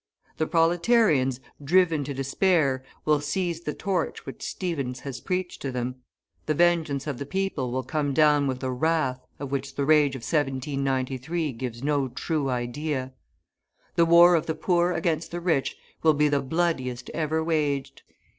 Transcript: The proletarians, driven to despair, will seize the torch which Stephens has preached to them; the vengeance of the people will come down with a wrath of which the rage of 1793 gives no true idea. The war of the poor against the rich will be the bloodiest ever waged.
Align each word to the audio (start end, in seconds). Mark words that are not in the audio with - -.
The 0.37 0.47
proletarians, 0.47 1.39
driven 1.63 2.03
to 2.05 2.13
despair, 2.15 2.83
will 3.05 3.21
seize 3.21 3.61
the 3.61 3.73
torch 3.75 4.25
which 4.25 4.41
Stephens 4.41 5.01
has 5.01 5.21
preached 5.21 5.61
to 5.61 5.71
them; 5.71 5.97
the 6.47 6.55
vengeance 6.55 7.05
of 7.05 7.19
the 7.19 7.25
people 7.27 7.71
will 7.71 7.83
come 7.83 8.11
down 8.11 8.47
with 8.47 8.63
a 8.63 8.71
wrath 8.71 9.19
of 9.37 9.51
which 9.51 9.75
the 9.75 9.85
rage 9.85 10.15
of 10.15 10.21
1793 10.23 11.51
gives 11.51 11.83
no 11.83 12.07
true 12.07 12.49
idea. 12.49 13.13
The 13.93 14.05
war 14.07 14.33
of 14.33 14.47
the 14.47 14.55
poor 14.55 14.91
against 14.91 15.29
the 15.29 15.39
rich 15.39 15.77
will 16.01 16.15
be 16.15 16.29
the 16.29 16.41
bloodiest 16.41 17.11
ever 17.11 17.43
waged. 17.43 18.01